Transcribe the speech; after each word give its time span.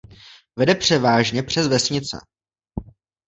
Vede 0.57 0.75
převážně 0.75 1.43
přes 1.43 1.67
vesnice. 1.67 2.17